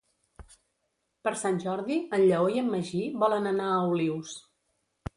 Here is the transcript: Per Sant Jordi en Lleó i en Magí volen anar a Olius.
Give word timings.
Per 1.27 1.33
Sant 1.41 1.61
Jordi 1.65 1.99
en 2.19 2.25
Lleó 2.31 2.49
i 2.57 2.65
en 2.65 2.75
Magí 2.79 3.05
volen 3.27 3.55
anar 3.55 3.71
a 3.77 3.81
Olius. 3.95 4.37